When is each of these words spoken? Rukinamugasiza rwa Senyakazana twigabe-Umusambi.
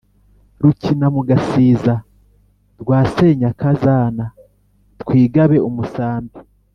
Rukinamugasiza 0.61 1.93
rwa 2.81 2.99
Senyakazana 3.13 4.25
twigabe-Umusambi. 5.01 6.37